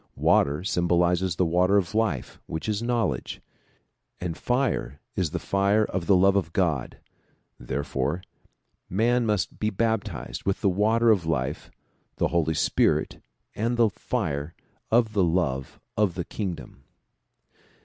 Water 0.17 0.63
sym 0.63 0.87
bolizes 0.87 1.35
the 1.35 1.45
water 1.45 1.77
of 1.77 1.93
life 1.93 2.39
which 2.47 2.67
is 2.67 2.81
knowledge, 2.81 3.39
and 4.19 4.35
fire 4.35 4.99
is 5.15 5.29
the 5.29 5.37
fire 5.37 5.85
of 5.85 6.07
the 6.07 6.15
love 6.15 6.35
of 6.35 6.53
God; 6.53 6.97
therefore 7.59 8.23
man 8.89 9.27
must 9.27 9.59
be 9.59 9.69
baptized 9.69 10.43
with 10.43 10.61
the 10.61 10.69
water 10.69 11.11
of 11.11 11.27
life, 11.27 11.69
the 12.15 12.29
Holy 12.29 12.55
Spirit 12.55 13.21
and 13.53 13.77
the 13.77 13.89
fire 13.89 14.55
of 14.89 15.13
the 15.13 15.23
love 15.23 15.79
of 15.95 16.15
the 16.15 16.25
kingdom. 16.25 16.83